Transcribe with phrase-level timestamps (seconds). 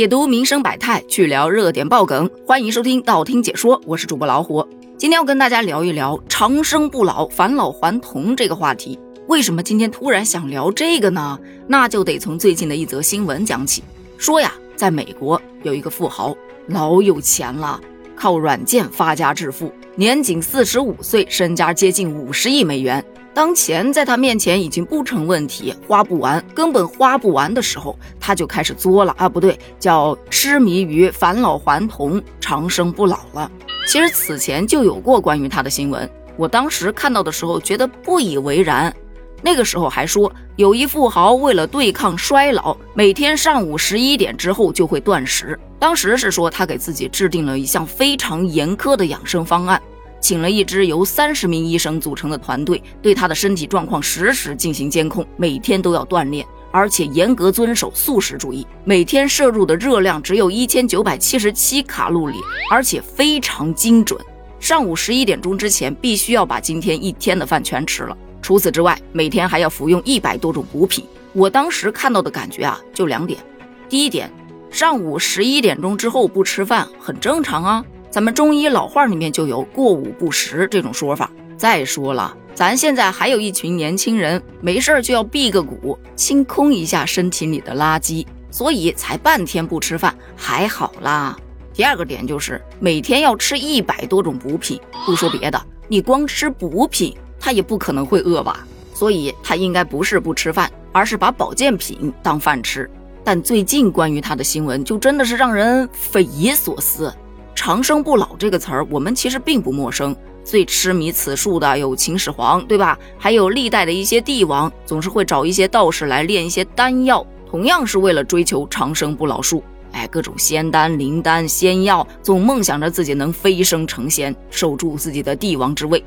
[0.00, 4.66] 解读民生百态，去聊热点爆梗，欢迎收听道听解说，我是主播老虎。
[4.96, 8.98] 今天要跟大家聊一聊长生不老、返老还童这个话题。
[9.28, 11.38] 为什么今天突然想聊这个呢？
[11.66, 13.84] 那就得从最近的一则新闻讲起。
[14.16, 16.34] 说呀，在美国有一个富豪，
[16.68, 17.78] 老有钱了，
[18.16, 23.04] 靠软件发家致富，年仅四十五岁，身家接近五十亿美元。
[23.32, 33.50] 当钱在他面前已经不成问题，花不完，根本花不完的时候，他就开始作了啊，不对，叫痴迷于返老还童、长生不老了。
[33.86, 38.94] 其实此前就有过关于他的新闻，我当时看到的时候觉得不以为然。
[39.42, 45.58] 那个时候还说，有一富豪为了对抗衰老，每天上午十一点之后就会断食。
[45.78, 49.80] 当时是说他给自己制定了一项非常严苛的养生方案。
[50.20, 62.36] 请了一支由三十名医生组成的团队，对他的身体状况实时进行监控，每天都要锻炼，而且严格遵守素食主义，每天摄入的热量只有一千九百七十七卡路里，
[62.70, 64.20] 而且非常精准。
[64.60, 68.16] 上午十一点钟之前，必须要把今天一天的饭全吃了。
[68.42, 71.04] 除此之外，每天还要服用一百多种补品。
[71.32, 73.40] 我当时看到的感觉啊，就两点：
[73.88, 74.30] 第一点，
[74.70, 77.84] 上午十一点钟之后不吃饭很正常啊。
[78.10, 81.30] 咱们中医老话里面就有过午不食这种说法。
[81.56, 91.36] 再说了，咱现在还有一群年轻人，没事儿就要辟个谷，清空一下身体里的垃圾，所以才半天不吃饭，还好啦。
[91.72, 98.66] 第二个点就是每天要吃一百多种补品，不说别的，你光吃补品，他也不可能会饿吧？
[98.92, 102.90] 所以他应该不是不吃饭，而是把保健品当饭吃。
[103.22, 107.14] 但最近关于他的新闻，就真的是让人匪夷所思。
[107.54, 110.14] 长生不老这个词儿，我们其实并不陌生。
[110.42, 112.98] 最痴迷此术的有秦始皇，对吧？
[113.18, 119.62] 还有历代的一些帝王，总是会找一些道士来炼一些丹药，同样是为了追求长生不老术。
[119.92, 126.02] 哎，各种仙丹、灵丹、仙药，总梦想着自己能飞升成仙，守住自己的帝王之位。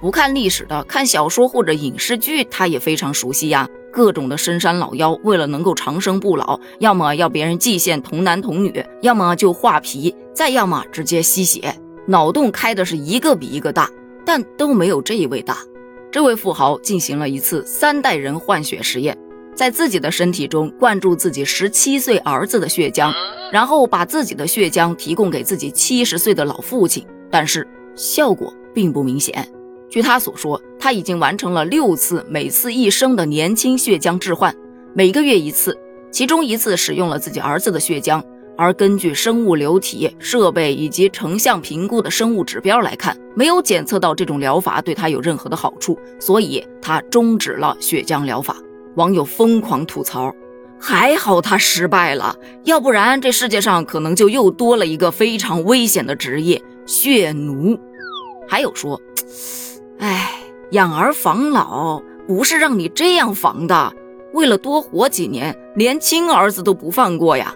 [0.00, 3.68] 不看历史的，看小说或者影视剧，他也非常熟悉呀。
[3.90, 11.74] 各种的深山老妖，为了能够长生不老，要么要别人祭献童男童女，要么就画皮，再要么直接吸血，
[12.06, 13.90] 脑洞开的是一个比一个大，
[14.24, 15.58] 但都没有这一位大。
[16.12, 19.18] 这位富豪进行了一次三代人换血实验，
[19.52, 23.12] 在自己的身体中灌注自己十七岁儿子的血浆，
[23.50, 27.66] 然后把自己的血浆提供给自己七十岁的老父亲，但是
[27.96, 29.44] 效果并不明显。
[29.90, 34.54] 据他所说，他已经完成了六次每次一升的年轻血浆置换，
[34.94, 35.76] 每个月一次，
[36.12, 38.22] 其中一次使用了自己儿子的血浆。
[38.58, 48.56] 而根据生物流体设备以及成像评估的生物指标来看，没有检测到这种疗法对他有任何的好处，所以他终止了血浆疗法。
[48.96, 50.34] 网友疯狂吐槽：
[50.80, 57.78] 还好他失败了，要不然这世界上可能就又多了一个非常危险的职业——血奴。
[58.48, 59.00] 还有说。
[60.00, 60.32] 哎，
[60.72, 63.92] 养儿防老不是让你这样防的，
[64.32, 67.54] 为了多活几年，连亲儿子都不放过呀。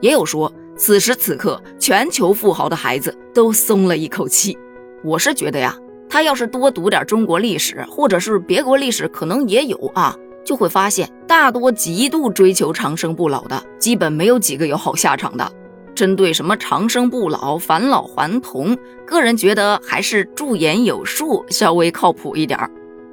[0.00, 4.56] 也有说，此时此刻，全球富豪的孩子都松了一口气。
[5.02, 5.76] 我是觉得呀，
[6.08, 15.52] 他要是多读点中国历史，或者是别国历史，可能也有啊，就会发现，大多极度追求长生不老的，基本没有几个有好下场的。
[15.94, 22.70] 针对什么长生不老、返老还童，个人觉得还是驻颜有术稍微靠谱一点儿。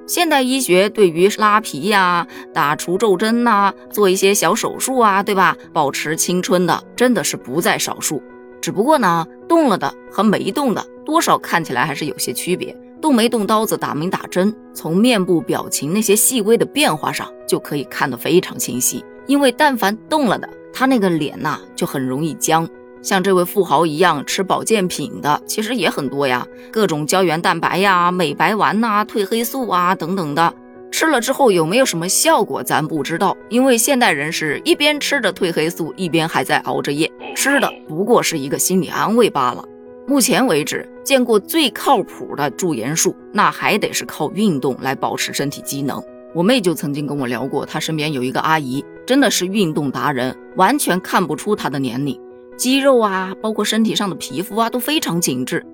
[0.08, 5.58] 现代医学对于拉皮呀、打除皱针呐、做一些小手术啊，对吧？
[5.74, 8.22] 保持青春的真的是不在少数。
[8.62, 12.76] 只不过呢，动了的和没动的，多少看起来还是有些区别。
[13.02, 19.04] 动没动刀子，打没打针，从面部表情那些细微的变化上就可以看得非常清晰。
[19.28, 22.68] 因为但凡动了的，他那个脸呐就很容易僵，
[23.06, 30.52] 像这位富豪一样吃保健品的其实也很多呀，各种胶原蛋白呀、美白丸呐、褪黑素啊等等的，
[30.92, 39.64] 吃了之后有没有什么效果咱不知道，因为现代人是一边吃着褪黑素，一边还在熬着夜，吃的不过是一个心理安慰罢了。
[40.08, 46.04] 目前为止见过最靠谱的驻颜术，那还得是靠运动来保持身体机能。
[46.34, 52.20] 我妹就曾经跟我聊过，她身边有一个阿姨，真的是运动达人，完全看不出她的年龄，
[52.58, 55.66] 肌肉啊，包括身体上的皮肤啊，都非常紧致。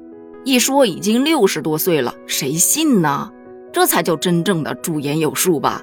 [0.44, 3.32] 一说已经六十多岁了，谁信呢？
[3.72, 5.82] 这才叫真正的驻颜有术吧。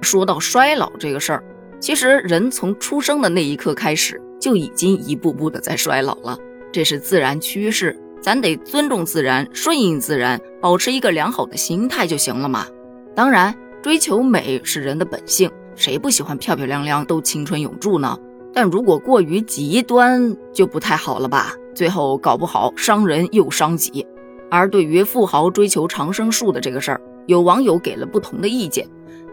[0.00, 1.44] 说到衰老这个事儿，
[1.80, 6.36] 其实人从出生的那一刻开始，就已经一步步的在衰老了，
[6.72, 12.66] 这是自然趋势，咱得尊重自然，顺应自然，保持一个良好的心态就行了嘛。
[13.14, 13.54] 当然。
[13.82, 18.16] 追求美是人的本性，谁不喜欢漂漂亮亮、都青春永驻呢？
[18.52, 21.54] 但如果过于极端，就不太好了吧？
[21.74, 24.06] 最后搞不好伤人又伤己。
[24.50, 28.86] 而对于富豪追求长生术的这个事儿，有网友给了不同的意见。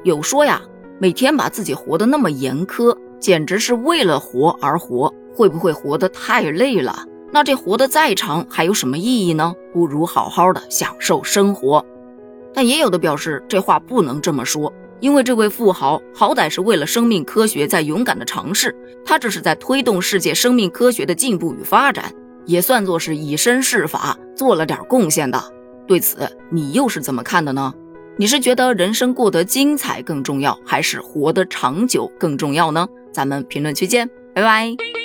[0.03, 0.61] 有说呀，
[0.97, 7.05] 每天把自己活得那么严苛，简直是为了活而活，会不会活得太累了？
[7.31, 9.53] 那这活得再长还有什么意义呢？
[9.73, 11.85] 不如好好的享受生活。
[12.53, 14.73] 但也有的表示，这话不能这么说。
[14.99, 18.75] 因为这位富豪好歹是为了生命科学在勇敢的尝试，
[19.05, 22.13] 他这是在推动世界生命科学的进步与发展，
[22.45, 25.41] 也算作是以身试法，做了点贡献的。
[25.87, 27.73] 对此，你又是怎么看的呢？
[28.17, 32.87] 你是觉得人生过得精彩更重要，还是活得长久更重要呢？
[33.13, 34.98] 咱们评论区见，拜拜。